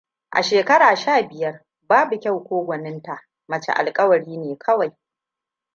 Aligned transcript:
A 0.29 0.41
shekara 0.41 0.95
sha 0.95 1.23
biyar, 1.27 1.63
babu 1.89 2.17
kyau 2.19 2.39
ko 2.43 2.65
gwaninta: 2.65 3.15
mace 3.47 3.71
alkawari 3.73 4.37
ne 4.37 4.57
kowai. 4.63 4.93